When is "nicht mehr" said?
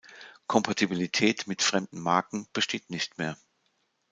2.89-3.37